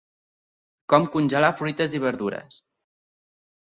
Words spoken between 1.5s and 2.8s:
fruites i verdures.